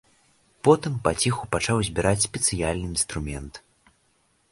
Потым 0.67 0.93
паціху 1.07 1.43
пачаў 1.55 1.77
збіраць 1.89 2.23
спецыяльны 2.27 2.87
інструмент. 2.93 3.53